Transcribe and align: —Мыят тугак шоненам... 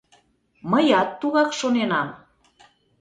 —Мыят 0.71 1.09
тугак 1.19 1.51
шоненам... 1.59 2.07